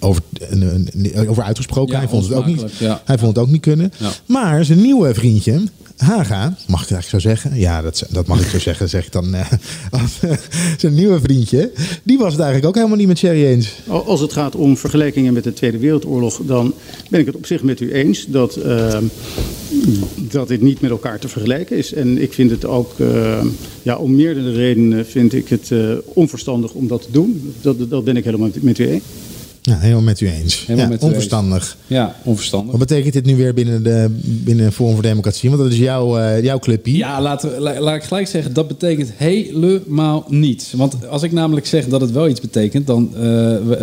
[0.00, 0.22] over,
[1.28, 1.92] over uitgesproken.
[1.92, 3.02] Ja, hij, vond het ook niet, ja.
[3.04, 3.71] hij vond het ook niet kunnen.
[3.78, 4.10] Ja.
[4.26, 5.62] Maar zijn nieuwe vriendje,
[6.02, 7.60] Haga, mag ik het eigenlijk zo zeggen?
[7.60, 9.34] Ja, dat, dat mag ik zo zeggen, zeg ik dan.
[9.34, 9.52] eh,
[10.20, 10.38] eh,
[10.78, 13.68] zijn nieuwe vriendje, die was het eigenlijk ook helemaal niet met Sherry eens.
[13.86, 16.74] Als het gaat om vergelijkingen met de Tweede Wereldoorlog, dan
[17.10, 18.96] ben ik het op zich met u eens dat, uh,
[20.16, 21.92] dat dit niet met elkaar te vergelijken is.
[21.92, 23.44] En ik vind het ook, uh,
[23.82, 27.54] ja, om meerdere redenen vind ik het uh, onverstandig om dat te doen.
[27.60, 29.02] Dat, dat ben ik helemaal met u eens.
[29.64, 30.60] Ja, helemaal met u eens.
[30.66, 31.76] Helemaal ja, met u onverstandig.
[31.86, 32.70] Ja, onverstandig.
[32.70, 35.50] Wat betekent dit nu weer binnen, de, binnen Forum voor Democratie?
[35.50, 36.96] Want dat is jouw, uh, jouw clubje.
[36.96, 40.72] Ja, laten we, la, laat ik gelijk zeggen, dat betekent helemaal niets.
[40.72, 43.20] Want als ik namelijk zeg dat het wel iets betekent, dan uh,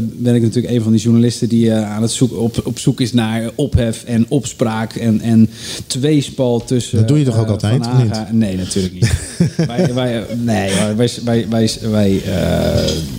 [0.01, 3.01] ben ik natuurlijk een van die journalisten die uh, aan het zoek, op, op zoek
[3.01, 5.49] is naar ophef en opspraak en, en
[5.87, 6.97] tweespal tussen.
[6.97, 8.27] Dat doe je toch ook altijd, Haga.
[8.31, 9.11] Nee, natuurlijk niet.
[9.67, 12.21] wij, wij, nee, wij, wij, wij, wij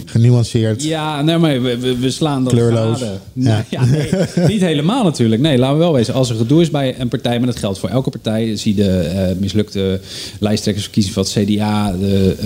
[0.05, 0.83] genuanceerd.
[0.83, 3.01] Ja, nee, maar we, we, we slaan dat Kleurloos.
[3.01, 3.21] Ja.
[3.33, 4.11] Nou, ja, nee,
[4.53, 5.43] niet helemaal natuurlijk.
[5.43, 6.15] Nee, laten we wel wezen.
[6.15, 8.57] Als er gedoe is bij een partij, maar dat geldt voor elke partij.
[8.57, 10.01] Zie de eh, mislukte
[10.39, 12.37] lijsttrekkersverkiezing van het CDA, de,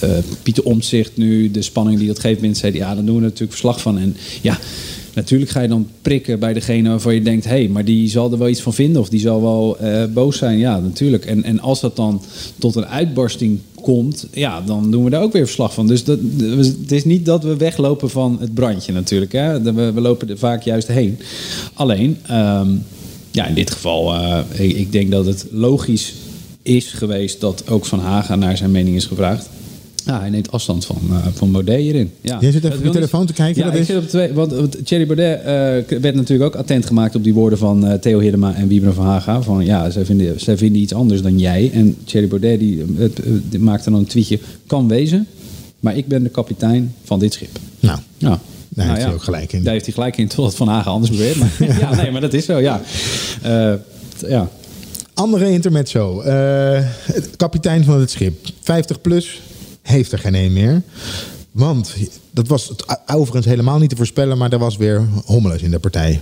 [0.00, 2.94] de Pieter Omtzigt nu, de spanning die dat geeft binnen het CDA.
[2.94, 3.98] Dan doen we natuurlijk verslag van.
[3.98, 4.58] En ja,
[5.14, 7.44] natuurlijk ga je dan prikken bij degene waarvan je denkt...
[7.44, 10.04] hé, hey, maar die zal er wel iets van vinden of die zal wel eh,
[10.04, 10.58] boos zijn.
[10.58, 11.24] Ja, natuurlijk.
[11.24, 12.22] En, en als dat dan
[12.58, 15.86] tot een uitbarsting komt, ja, dan doen we daar ook weer verslag van.
[15.86, 19.32] Dus dat, het is niet dat we weglopen van het brandje natuurlijk.
[19.32, 19.62] Hè?
[19.62, 21.18] We, we lopen er vaak juist heen.
[21.74, 22.68] Alleen, ehm,
[23.30, 26.14] ja, in dit geval, eh, ik, ik denk dat het logisch
[26.62, 29.48] is geweest dat ook Van Haga naar zijn mening is gevraagd.
[30.04, 32.10] Ja, hij neemt afstand van, eh van Baudet hierin.
[32.20, 32.36] Ja.
[32.40, 34.32] Jij zit even op je telefoon te kijken, Ja, ik is- zit op twee.
[34.32, 37.98] Want, want Thierry Baudet eh, werd natuurlijk ook attent gemaakt op die woorden van eh,
[37.98, 39.42] Theo Hiddema en Wiebren van Haga.
[39.42, 41.70] Van ja, zij vinden, zij vinden iets anders dan jij.
[41.72, 42.84] En Thierry Baudet die,
[43.48, 44.38] die maakte dan een tweetje.
[44.66, 45.26] Kan wezen,
[45.80, 47.58] maar ik ben de kapitein van dit schip.
[47.80, 48.40] Nou, Ja.
[48.68, 49.04] daar heeft ja.
[49.04, 49.62] hij ook gelijk in.
[49.62, 51.36] Daar heeft hij gelijk in, totdat Van Haga anders beweert.
[51.36, 52.80] Maar, ja, nee, maar dat is zo, ja.
[54.28, 54.48] Ja.
[55.14, 56.22] Andere intermezzo.
[57.36, 58.46] Kapitein van het schip.
[58.60, 59.40] 50 plus
[59.82, 60.82] heeft er geen een meer.
[61.50, 61.94] Want
[62.30, 65.78] dat was het overigens helemaal niet te voorspellen, maar er was weer hommeles in de
[65.78, 66.20] partij.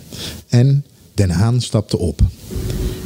[0.49, 2.21] En Den Haan stapte op.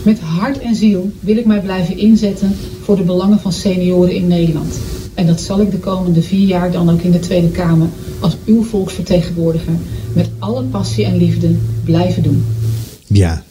[0.04, 4.26] Met hart en ziel wil ik mij blijven inzetten voor de belangen van senioren in
[4.26, 4.78] Nederland.
[5.14, 7.88] En dat zal ik de komende vier jaar dan ook in de Tweede Kamer
[8.20, 9.74] als uw volksvertegenwoordiger
[10.14, 12.44] met alle passie en liefde blijven doen.
[13.06, 13.42] Ja,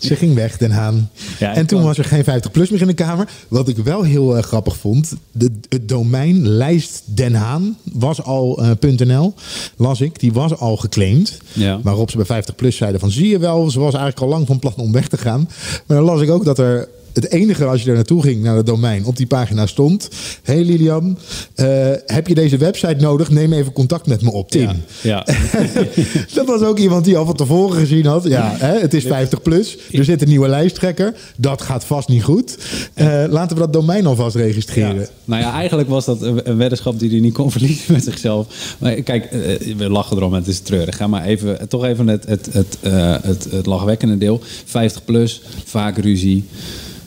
[0.00, 1.10] ze ging weg, Den Haan.
[1.38, 3.28] Ja, en toen kwam- was er geen 50 plus meer in de Kamer.
[3.48, 5.12] Wat ik wel heel eh, grappig vond.
[5.32, 9.34] De, het domein lijst Den Haan was al eh, .nl,
[9.76, 10.20] las ik.
[10.20, 11.38] Die was al geclaimd.
[11.52, 11.80] Ja.
[11.82, 14.46] Waarop ze bij 50 plus zeiden van zie je wel, ze was eigenlijk al lang
[14.46, 15.48] van plan om weg te gaan.
[15.86, 18.56] Maar dan las ik ook dat er het enige als je daar naartoe ging, naar
[18.56, 20.08] het domein, op die pagina stond.
[20.42, 21.18] hey Lilian,
[21.54, 21.66] eh,
[22.06, 23.30] heb je deze website nodig?
[23.30, 24.68] Neem even contact met me op, Tim.
[25.00, 25.34] Ja, ja.
[26.34, 28.24] dat was ook iemand die al van tevoren gezien had.
[28.24, 29.78] Ja, hè, het is 50 plus.
[29.92, 31.14] Er zit een nieuwe lijsttrekker.
[31.36, 32.58] Dat gaat vast niet goed.
[32.94, 35.00] Eh, laten we dat domein alvast registreren.
[35.00, 35.06] Ja.
[35.24, 38.74] Nou ja, eigenlijk was dat een weddenschap die hij niet kon verliezen met zichzelf.
[38.78, 40.96] Maar kijk, eh, we lachen erom het is treurig.
[40.96, 42.78] Ga maar even, toch even het, het, het,
[43.22, 44.40] het, het lachwekkende deel.
[44.64, 46.44] 50 plus, vaak ruzie.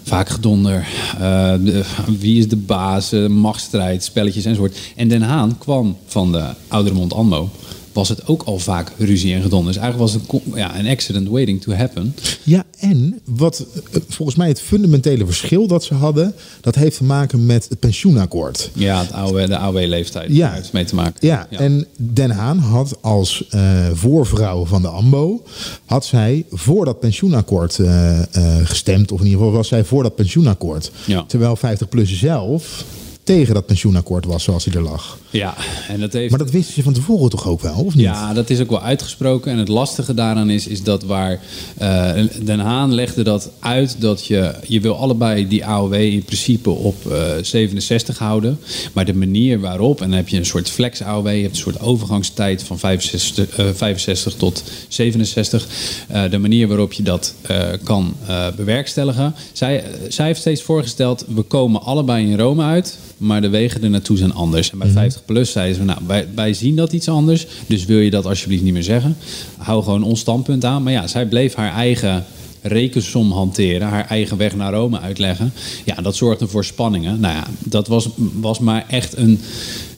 [0.03, 0.87] Vaak gedonder.
[1.19, 1.83] Eh, de-
[2.19, 3.11] wie is de baas?
[3.11, 4.77] eh, machtsstrijd, spelletjes enzovoort.
[4.95, 7.49] En Den Haan kwam van de Oudermond Anmo.
[7.93, 9.73] Was het ook al vaak ruzie en gedonder.
[9.73, 12.15] Dus eigenlijk was het een ja, een accident waiting to happen.
[12.43, 17.03] Ja, en wat eh, volgens mij het fundamentele verschil dat ze hadden, dat heeft te
[17.03, 18.69] maken met het pensioenakkoord.
[18.73, 20.36] Ja, het oude, de AOW-leeftijd.
[20.36, 20.51] Ja.
[20.51, 21.27] Heeft mee te maken.
[21.27, 25.43] Ja, en Den Haan had als eh, voorvrouw van de AMBO...
[25.86, 28.19] had zij voor dat pensioenakkoord eh,
[28.63, 29.12] gestemd.
[29.12, 30.91] Of in ieder geval was zij voor dat pensioenakkoord.
[31.06, 31.23] Ja.
[31.27, 32.86] Terwijl 50PLUS zelf
[33.23, 35.17] tegen dat pensioenakkoord was zoals hij er lag.
[35.34, 35.56] Ja,
[35.88, 36.30] en dat heeft...
[36.30, 38.06] Maar dat wisten ze van tevoren toch ook wel, of niet?
[38.06, 39.52] Ja, dat is ook wel uitgesproken.
[39.52, 41.39] En het lastige daaraan is, is dat waar
[41.78, 42.12] eh,
[42.43, 47.12] Den Haan legde dat uit dat je, je wil allebei die AOW in principe op
[47.12, 48.60] eh, 67 houden.
[48.93, 51.62] Maar de manier waarop, en dan heb je een soort flex AOW, je hebt een
[51.62, 55.67] soort overgangstijd van 65, eh, 65 tot 67.
[56.08, 59.36] Eh, de manier waarop je dat eh, kan eh, bewerkstelligen.
[59.52, 62.98] Zij, zij heeft steeds voorgesteld, we komen allebei in Rome uit.
[63.17, 64.72] Maar de wegen er naartoe zijn anders.
[64.72, 67.47] En bij 50 plus zeiden ze, nou, wij, wij zien dat iets anders.
[67.67, 69.15] Dus wil je dat alsjeblieft niet meer zeggen?
[69.57, 70.83] Hou gewoon ons standpunt aan.
[70.83, 72.25] Maar ja, zij bleef haar eigen
[72.62, 73.88] rekensom hanteren.
[73.88, 75.53] Haar eigen weg naar Rome uitleggen.
[75.86, 77.19] Ja, dat zorgde voor spanningen.
[77.19, 78.09] Nou ja, dat was,
[78.39, 79.39] was maar echt een,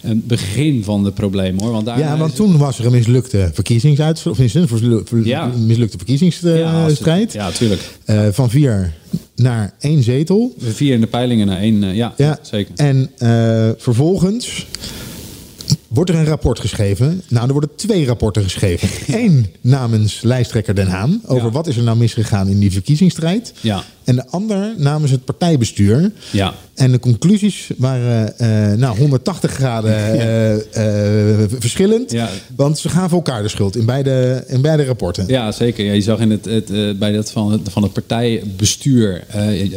[0.02, 1.72] een begin van de problemen hoor.
[1.72, 4.40] Want Ja, want toen was er een mislukte verkiezingsuitslag.
[4.40, 5.46] Of een Ja.
[5.58, 7.34] mislukte verkiezingsstrijd.
[7.34, 7.82] Ja, tuurlijk.
[8.06, 8.94] Eh, van vier
[9.36, 10.56] naar één zetel.
[10.60, 11.84] Vier in de peilingen naar één.
[11.84, 12.74] eh, ja, Ja, zeker.
[12.76, 14.66] En eh, vervolgens
[15.96, 17.22] wordt er een rapport geschreven.
[17.28, 18.90] Nou, er worden twee rapporten geschreven.
[19.22, 21.22] Eén namens lijsttrekker Den Haan.
[21.26, 21.52] Over Ja.
[21.52, 23.54] wat is er nou misgegaan in die verkiezingsstrijd.
[23.62, 23.84] Ja.
[24.04, 26.12] En de ander namens het partijbestuur.
[26.32, 26.54] Ja.
[26.76, 32.12] En de conclusies waren eh, nou, 180 graden eh, eh, verschillend.
[32.12, 32.30] Ja.
[32.56, 35.26] Want ze gaven elkaar de schuld in beide, in beide rapporten.
[35.28, 35.86] Ja, zeker.
[35.86, 39.24] Ja, je zag in het, het, bij dat van het, van het partijbestuur,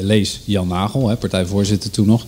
[0.02, 2.24] lees Jan Nagel, hè, partijvoorzitter toen nog.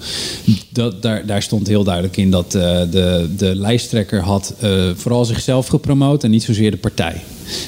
[0.68, 4.54] Dat, daar, daar stond heel duidelijk in dat de, de lijsttrekker had
[4.94, 7.22] vooral zichzelf gepromoot en niet zozeer de partij.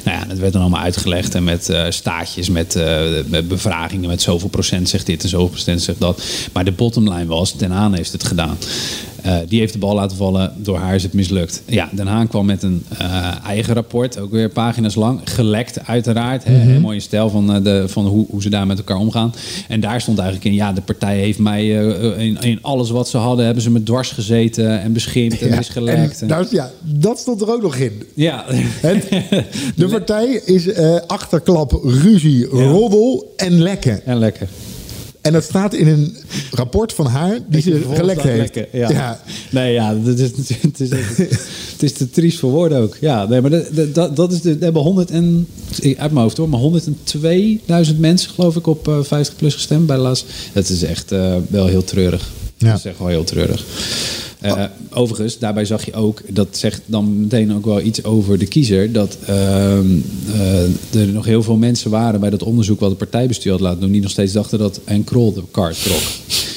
[0.04, 4.08] Nou ja, dat werd dan allemaal uitgelegd en met eh, staatjes, met, eh, met bevragingen,
[4.08, 6.22] met zoveel procent zegt dit en zoveel procent zegt dat.
[6.52, 8.58] Maar de bottomline was, Den Haan heeft het gedaan.
[9.22, 11.62] Eh, die heeft de bal laten vallen, door haar is het mislukt.
[11.66, 15.20] Ja, Den Haan kwam met een eh, eigen rapport, ook weer pagina's lang.
[15.24, 16.68] Gelekt uiteraard, Mhm.
[16.70, 19.34] een mooie stijl van, eh, de, van hoe, hoe ze daar met elkaar omgaan.
[19.68, 21.68] En daar stond eigenlijk in, ja, de partij heeft mij
[22.18, 25.56] in, in alles wat ze hadden, hebben ze me dwars gezeten en beschimpt en Ja,
[25.56, 26.22] misgelekt.
[26.22, 28.02] en daar- ja, dat stond er ook nog in.
[28.14, 28.44] Ja.
[29.76, 30.74] De partij is
[31.06, 34.06] achterklap, ruzie, roddel en lekken.
[34.06, 34.48] En lekken.
[35.22, 36.16] En dat staat in een
[36.50, 38.54] rapport van haar die ze gelekt heeft.
[38.54, 39.20] lekken, ja.
[39.50, 40.30] Nee, ja, dat is,
[40.60, 40.90] het, is,
[41.72, 42.96] het is te triest voor woorden ook.
[43.00, 45.48] Ja, nee, maar dat, dat, dat is de, we hebben 100 en,
[45.82, 46.60] uit mijn hoofd hoor, maar
[47.86, 50.26] 102.000 mensen geloof ik op eh, 50 plus gestemd bij de laatste.
[50.52, 52.30] Dat is echt eh, wel heel treurig.
[52.56, 52.68] Ja.
[52.68, 53.64] Dat is echt wel heel treurig.
[54.42, 58.46] Eh, overigens, daarbij zag je ook, dat zegt dan meteen ook wel iets over de
[58.46, 59.86] kiezer, dat ehm,
[60.32, 63.80] eh, er nog heel veel mensen waren bij dat onderzoek wat het partijbestuur had laten
[63.80, 66.00] doen, die nog steeds dachten dat en Krol de kaart trok.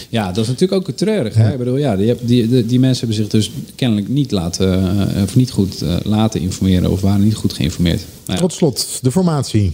[0.10, 1.36] Ja, dat is natuurlijk ook treurig.
[1.36, 1.52] Hè?
[1.52, 5.24] Ik bedoel, ja, die, die, die, die mensen hebben zich dus kennelijk niet laten, eh,
[5.24, 8.02] of niet goed laten informeren of waren niet goed geïnformeerd.
[8.26, 8.46] Nou ja.
[8.46, 9.74] Tot slot, de formatie.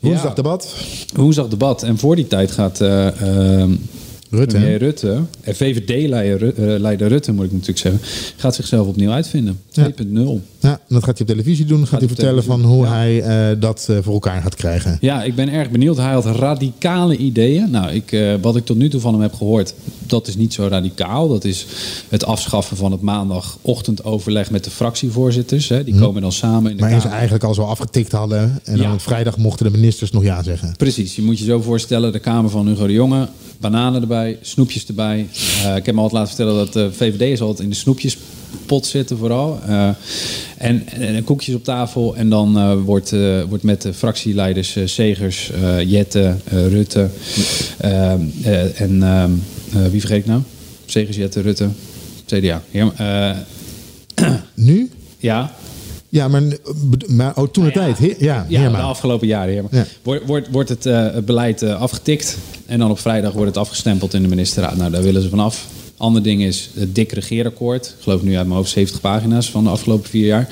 [0.00, 0.34] Woensdag Ja.
[0.34, 0.74] debat.
[1.14, 1.82] Woensdag debat.
[1.82, 3.70] En voor die tijd gaat eh, ehm,
[4.30, 4.56] Rutte.
[4.56, 8.00] premier Rutte, en VVD-leider eh, leider Rutte moet ik natuurlijk zeggen,
[8.36, 9.60] gaat zichzelf opnieuw uitvinden.
[9.80, 9.82] 2.0.
[10.60, 11.78] Ja, dat gaat hij op televisie doen.
[11.78, 12.92] Gaat, Gaat hij vertellen van hoe ja.
[12.92, 14.98] hij eh, dat eh, voor elkaar gaat krijgen.
[15.00, 15.96] Ja, ik ben erg benieuwd.
[15.96, 17.70] Hij had radicale ideeën.
[17.70, 19.74] Nou, ik, wat ik tot nu toe van hem heb gehoord,
[20.06, 21.28] dat is niet zo radicaal.
[21.28, 21.66] Dat is
[22.08, 25.68] het afschaffen van het maandagochtendoverleg met de fractievoorzitters.
[25.68, 25.84] Hè.
[25.84, 26.00] Die Hm.
[26.00, 27.10] komen dan samen in de Maar Kamer.
[27.12, 28.60] eigenlijk al zo afgetikt hadden.
[28.64, 30.74] En dan op vrijdag mochten de ministers nog ja zeggen.
[30.76, 33.28] Precies, je moet je zo voorstellen, de Kamer van Hugo de Jonge,
[33.60, 35.28] bananen erbij, snoepjes erbij.
[35.64, 39.16] Eh, ik heb me altijd laten vertellen dat de VVD'ers altijd in de snoepjespot zitten
[39.18, 39.60] vooral.
[39.66, 39.88] Eh,
[40.58, 44.76] en, en, en koekjes op tafel en dan eh, wordt, eh, wordt met de fractieleiders
[44.76, 47.08] eh, Segers, eh, Jette, eh, Rutte
[47.78, 49.30] eh, eh, en ehm,
[49.72, 50.40] eh, wie vergeet ik nou?
[50.86, 51.68] Segers, Jette, Rutte,
[52.26, 52.62] CDA.
[52.70, 52.92] Ja,
[54.16, 54.90] eh, Nu?
[55.18, 55.54] ja,
[56.08, 56.42] Ja, maar,
[57.08, 57.98] maar oh, toen de tijd.
[57.98, 59.54] He- ja, ja, de afgelopen jaren.
[59.54, 59.62] Ja.
[59.70, 59.84] Ja.
[60.02, 62.36] Wordt, wordt, wordt het, eh, beleid eh, afgetikt
[62.70, 64.76] en dan op vrijdag wordt het afgestempeld in de ministerraad.
[64.76, 65.66] Nou, daar willen ze vanaf.
[65.96, 67.86] Ander ding is het dik regeerakkoord.
[67.86, 70.48] Ik geloof nu uit mijn hoofd 70 pagina's van de afgelopen vier jaar.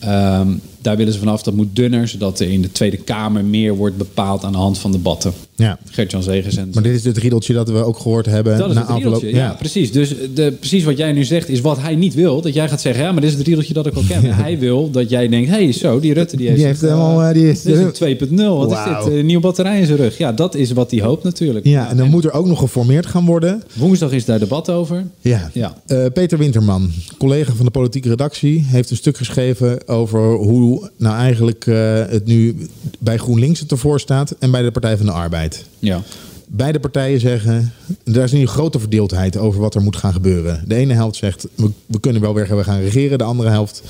[0.00, 1.42] Ehm, daar willen ze vanaf.
[1.42, 4.78] Dat moet dunner, zodat er in de Tweede Kamer meer wordt bepaald aan de hand
[4.78, 5.32] van debatten.
[5.56, 5.78] Ja.
[5.90, 8.58] Gert-Jan Zegers en Maar dit is het riedeltje dat we ook gehoord hebben.
[8.58, 8.96] dat is na afloop.
[9.02, 9.56] riedeltje, ja.
[9.58, 9.92] precies.
[9.92, 12.40] Dus de, precies wat jij nu zegt is wat hij niet wil.
[12.40, 14.20] Dat jij gaat zeggen, ja, maar dit is het riedeltje dat ik al ken.
[14.42, 16.58] Hij wil dat jij denkt, hé, hey, zo, die Rutte die heeft...
[16.58, 18.34] Die heeft eh, helemaal, eh, die is- dit is een 2.0.
[18.56, 19.14] Wat is dit?
[19.18, 20.18] Een nieuwe batterij in zijn rug.
[20.18, 21.66] Ja, dat is wat hij hoopt natuurlijk.
[21.66, 23.62] Ja, en dan moet er ook nog geformeerd gaan worden.
[23.74, 25.04] Woensdag is daar debat over.
[25.20, 25.50] Ja.
[25.52, 25.76] Ja.
[25.86, 31.16] Eh, Peter Winterman, collega van de politieke redactie, heeft een stuk geschreven over hoe nou
[31.16, 31.74] eigenlijk eh,
[32.08, 32.56] het nu
[32.98, 35.51] bij GroenLinks het ervoor staat en bij de Partij van de Arbeid.
[35.78, 36.02] Ja.
[36.46, 37.72] Beide partijen zeggen,
[38.04, 40.64] er is nu een grote verdeeldheid over wat er moet gaan gebeuren.
[40.66, 43.18] De ene helft zegt, we, we kunnen wel weer we gaan regeren.
[43.18, 43.82] De andere helft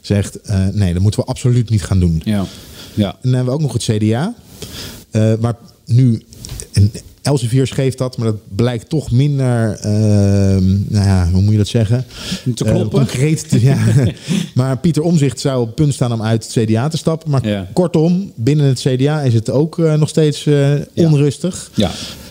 [0.00, 2.22] zegt, eh, nee, dat moeten we absoluut niet gaan doen.
[2.24, 2.44] Ja.
[2.94, 3.08] ja.
[3.08, 4.34] En dan hebben we ook nog het CDA.
[5.10, 5.56] eh, waar
[5.86, 6.22] nu,
[7.22, 9.90] Elsevier schreef dat, maar dat blijkt toch minder, eh,
[10.88, 12.04] nou ja, hoe moet je dat zeggen?
[12.54, 12.98] Te Eh, kloppen.
[12.98, 13.78] concreet, te- ja.
[14.54, 17.30] maar Pieter Omzicht zou op punt staan om uit het CDA te stappen.
[17.30, 17.66] Maar Ja.
[17.72, 21.70] kortom, binnen het CDA is het ook eh, nog steeds eh, onrustig.
[21.74, 21.90] Ja.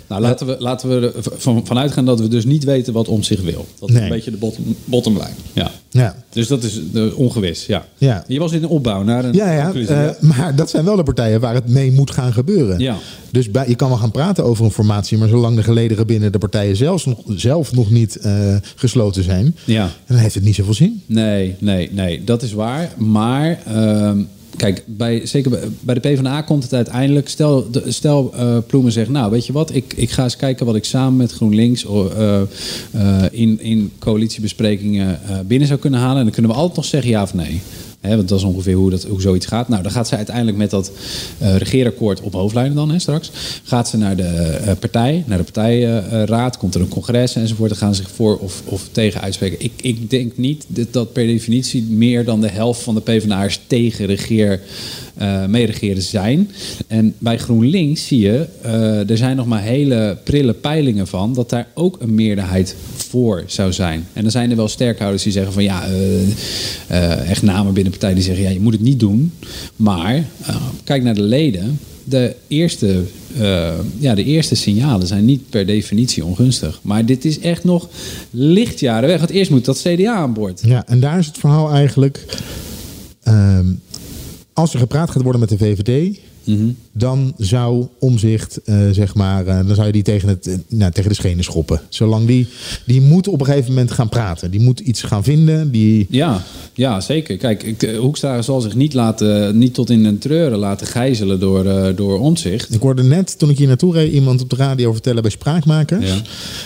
[0.09, 3.23] Nou, laten we, laten we ervan vanuit gaan dat we dus niet weten wat om
[3.23, 3.65] zich wil.
[3.79, 4.03] Dat is Nee.
[4.03, 5.29] een beetje de bottom, bottom line.
[5.53, 5.71] Ja.
[5.89, 6.15] Ja.
[6.29, 7.85] Dus dat is de ongewis, ja.
[7.97, 8.23] Ja.
[8.27, 9.95] Je was in een opbouw naar een Ja, ja, conclusie.
[9.95, 10.15] eh, ja.
[10.21, 12.79] maar dat zijn wel de partijen waar het mee moet gaan gebeuren.
[12.79, 12.95] Ja.
[13.31, 16.31] Dus bij, je kan wel gaan praten over een formatie, maar zolang de gelederen binnen
[16.31, 19.89] de partijen zelfs nog, zelf nog niet eh, gesloten zijn, Ja.
[20.07, 21.01] dan heeft het niet zoveel zin.
[21.05, 22.91] Nee, nee, nee, dat is waar.
[22.97, 24.21] Maar ehm,
[24.59, 27.29] kijk, bij, zeker bij- de PvdA komt het uiteindelijk.
[27.29, 30.75] Stel, stel eh, Ploemen zegt, nou weet je wat, ik, ik ga eens kijken wat
[30.75, 32.41] ik samen met GroenLinks eh,
[32.91, 36.17] eh, in, in coalitiebesprekingen binnen zou kunnen halen.
[36.17, 37.61] En dan kunnen we altijd nog zeggen ja of nee.
[38.01, 39.69] Want dat is ongeveer hoe, dat, hoe zoiets gaat.
[39.69, 40.91] Nou, dan gaat ze uiteindelijk met dat
[41.37, 43.31] eh regeerakkoord op hoofdlijnen dan hè, straks.
[43.63, 47.69] Gaat ze naar de eh, partij, naar de partijraad, komt er een congres enzovoort.
[47.69, 49.61] Dan gaan ze zich voor of, of tegen uitspreken.
[49.61, 53.59] Ik, ik denk niet dat, dat per definitie meer dan de helft van de PvdA'ers
[53.67, 54.61] tegen regeer,
[55.19, 56.51] eh meeregeren zijn.
[56.87, 61.49] En bij GroenLinks zie je, eh, er zijn nog maar hele prille peilingen van, dat
[61.49, 64.07] daar ook een meerderheid voor zou zijn.
[64.13, 65.87] En dan zijn er wel sterkhouders die zeggen van ja,
[66.87, 69.31] eh, echt namen binnen de partij die zeggen ja, je moet het niet doen.
[69.75, 70.23] Maar
[70.83, 71.79] kijk naar de leden.
[72.03, 73.03] De eerste,
[73.97, 76.79] ja, de eerste signalen zijn niet per definitie ongunstig.
[76.81, 77.89] Maar dit is echt nog
[78.31, 79.19] lichtjaren weg.
[79.19, 80.61] Want eerst moet dat CDA aan boord.
[80.63, 82.25] Ja, en daar is het verhaal eigenlijk.
[83.23, 83.65] ehm,
[84.59, 86.69] als er gepraat gaat worden met de VVD, Mhm.
[86.91, 90.91] Dan zou omzicht, eh, zeg maar, eh, dan zou je die tegen, het, eh, nou,
[90.91, 91.81] tegen de schenen schoppen.
[91.89, 92.47] Zolang die,
[92.85, 94.51] die moet op een gegeven moment gaan praten.
[94.51, 95.71] Die moet iets gaan vinden.
[95.71, 97.37] Die, Ja, ja zeker.
[97.37, 101.93] Kijk, ik, Hoekstra zal zich niet, laten, niet tot in een treuren laten gijzelen door,
[101.95, 102.73] door omzicht.
[102.73, 106.07] ik hoorde net, toen ik hier naartoe reed, iemand op de radio vertellen bij Spraakmakers,
[106.07, 106.15] Ja.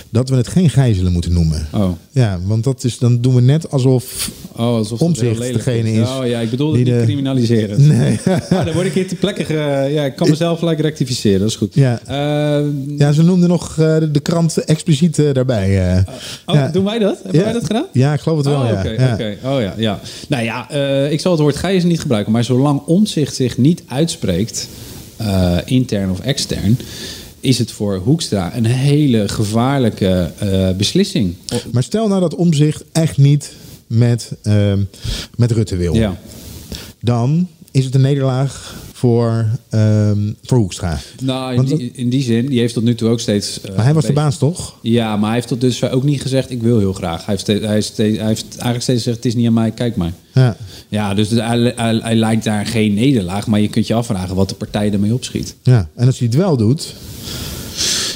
[0.09, 1.67] dat we het geen gijzelen moeten noemen.
[1.73, 1.91] Oh.
[2.11, 6.27] Ja, want dat is, dan doen we net alsof Oh, alsof lelijk degene is Oh
[6.27, 7.87] ja, ik bedoel die het niet de- criminaliseren.
[7.87, 8.19] Nee.
[8.49, 9.43] Maar dan word ik hier te plekke...
[9.45, 11.73] ge- ja, ik kan mezelf gelijk rectificeren, dat is goed.
[11.73, 11.99] Ja.
[12.05, 12.65] Eh,
[12.97, 15.95] Ja, ze noemden nog eh, de krant expliciet eh, daarbij.
[15.95, 16.03] eh.
[16.45, 16.67] oh, ja.
[16.67, 17.15] doen wij dat?
[17.23, 17.43] Hebben Ja.
[17.43, 17.85] wij dat gedaan?
[17.91, 19.15] Ja, ik geloof het wel, Oh, ja.
[19.43, 19.99] Oh ja, ja.
[20.27, 20.69] Nou ja,
[21.09, 24.67] ik zal het woord gijzen niet gebruiken, maar zolang omzicht zich niet uitspreekt,
[25.65, 26.77] intern of extern,
[27.39, 30.31] is het voor Hoekstra een hele gevaarlijke
[30.77, 31.35] beslissing.
[31.71, 33.51] Maar stel nou dat omzicht echt niet
[33.87, 34.79] met, ehm,
[35.35, 35.93] met Rutte wil.
[35.95, 36.17] Ja.
[37.01, 40.99] Dan is het een nederlaag voor, ehm, voor Hoekstra.
[41.23, 43.61] Nou, in die, in die zin, die heeft tot nu toe ook steeds.
[43.61, 44.75] eh, Maar hij was de baas toch?
[44.81, 47.17] Ja, maar hij heeft tot dus ook niet gezegd: ik wil heel graag.
[47.17, 49.53] Hij heeft, steeds, hij, heeft steeds- hij heeft eigenlijk steeds gezegd: het is niet aan
[49.53, 50.13] mij, kijk maar.
[50.33, 50.57] Ja.
[50.87, 54.49] Ja, dus hij, hij, hij lijkt daar geen nederlaag, maar je kunt je afvragen wat
[54.49, 55.55] de partij ermee opschiet.
[55.63, 55.89] ja.
[55.95, 56.93] En als hij het wel doet,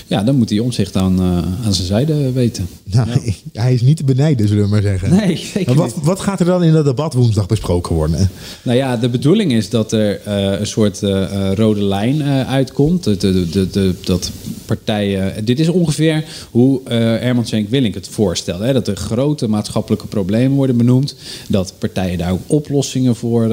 [0.08, 2.67] Ja, dan moet hij omzicht aan, eh, aan zijn zijde weten.
[2.84, 3.08] nou,
[3.54, 5.10] hij is niet te benijden, zullen we maar zeggen.
[5.10, 6.06] Nee, zeker Maar wat, niet.
[6.06, 8.30] wat gaat er dan in dat debat woensdag besproken worden?
[8.62, 13.04] Nou ja, de bedoeling is dat er eh, een soort eh, rode lijn uitkomt.
[13.04, 14.32] De, de, de, de- dat
[14.65, 15.46] partijen.
[15.46, 18.65] Dit is ongeveer hoe Herman Schenk Willink het voorstelde.
[18.65, 18.74] Hè?
[18.74, 21.15] Dat er grote maatschappelijke problemen worden benoemd.
[21.50, 23.48] Dat partijen daar ook oplossingen voor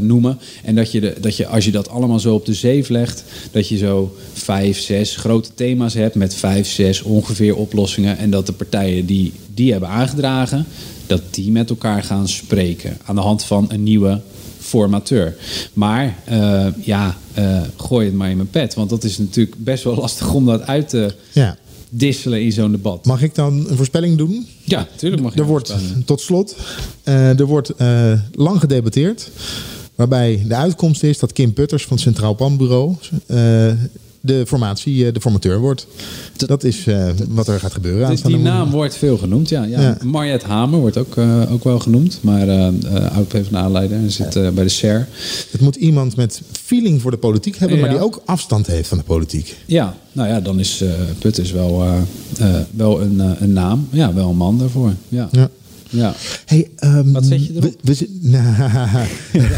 [0.00, 0.38] noemen.
[0.64, 3.24] En dat je, de, dat je, als je dat allemaal zo op de zeef legt,
[3.50, 8.18] dat je zo vijf, zes grote thema's hebt met vijf, zes ongeveer oplossingen.
[8.18, 10.66] En dat de partijen die die hebben aangedragen,
[11.06, 14.20] dat die met elkaar gaan spreken aan de hand van een nieuwe
[14.58, 15.36] formateur.
[15.72, 18.74] Maar eh, ja, eh, gooi het maar in mijn pet.
[18.74, 21.56] Want dat is natuurlijk best wel lastig om dat uit te Ja.
[21.90, 23.06] disselen in zo'n debat.
[23.06, 24.46] Mag ik dan een voorspelling doen?
[24.64, 26.56] Ja, natuurlijk mag je Er een wordt, tot slot,
[27.02, 29.30] eh, er wordt eh, lang gedebatteerd.
[29.94, 32.94] Waarbij de uitkomst is dat Kim Putters van het Centraal Planbureau
[33.26, 33.72] eh,
[34.24, 35.86] de formatie, eh, de formateur wordt.
[36.36, 38.08] Dat is eh, wat er gaat gebeuren.
[38.08, 39.64] Dus die naam wordt veel genoemd, ja.
[39.64, 39.80] ja.
[39.80, 39.98] Ja.
[40.04, 42.18] Mariette Hamer wordt ook, eh, ook wel genoemd.
[42.20, 42.66] Maar uh,
[43.14, 45.08] oud-PVDA-leider en zit bij de SER.
[45.50, 48.98] Het moet iemand met feeling voor de politiek hebben, maar die ook afstand heeft van
[48.98, 49.56] de politiek.
[49.66, 51.84] Ja, nou ja, dan is eh Putters wel,
[52.70, 53.88] wel een, een naam.
[53.90, 54.92] Ja, wel een man daarvoor.
[55.08, 55.28] Ja.
[55.30, 55.50] Ja.
[55.94, 56.14] Ja.
[56.44, 57.62] Hey, ehm, Wat zet je erop?
[57.62, 58.44] We, we zit- nou,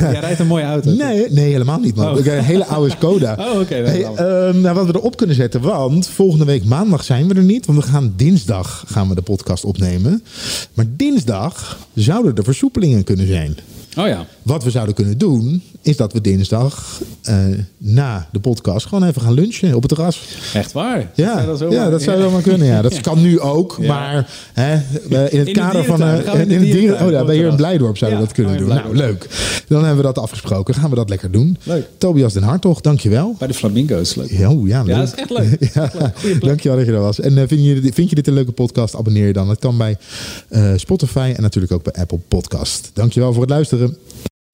[0.01, 0.90] Jij rijdt een mooie auto.
[0.90, 2.12] nee, nee, helemaal niet, man.
[2.12, 2.18] Oh.
[2.18, 3.37] Ik heb een hele oude Skoda.
[3.53, 7.29] Oh, oké, Hey, ehm, nou, wat we erop kunnen zetten, want volgende week maandag zijn
[7.29, 7.66] we er niet.
[7.66, 10.22] Want we gaan dinsdag gaan we de podcast opnemen.
[10.75, 13.57] Maar dinsdag zouden er versoepelingen kunnen zijn.
[13.99, 14.27] Oh ja.
[14.46, 17.37] Wat we zouden kunnen doen, is dat we dinsdag eh,
[17.78, 20.22] na de podcast gewoon even gaan lunchen op het terras.
[20.54, 21.11] Echt waar?
[21.14, 22.66] Ja, Zou dat zomaar- ja, dat zou wel kunnen.
[22.66, 22.82] Ja.
[22.82, 23.87] Dat kan nu ook, Ja.
[23.87, 24.72] maar hè,
[25.28, 26.02] in het de kader van...
[26.38, 27.56] in de dieren, oh ja, bij hier in.
[27.56, 28.68] Blijdorp zouden we dat kunnen oh, doen.
[28.68, 29.26] Nou, leuk.
[29.68, 30.74] Dan hebben we dat afgesproken.
[30.74, 31.59] Gaan we dat lekker doen.
[31.62, 31.87] Leuk.
[31.98, 33.35] Tobias den Hartog, dankjewel.
[33.38, 34.30] Bij de Flamingo's, leuk.
[34.48, 34.94] Oh, ja, leuk.
[34.94, 35.70] Ja, dat is echt leuk.
[35.74, 35.90] Ja,
[36.40, 37.20] dankjewel dat je er was.
[37.20, 38.94] En eh, vind, je, dit- vind je dit een leuke podcast?
[38.96, 39.46] Abonneer je dan.
[39.46, 39.96] Dat kan bij
[40.48, 42.90] eh, Spotify en natuurlijk ook bij Apple Podcast.
[42.92, 43.96] Dankjewel voor het luisteren.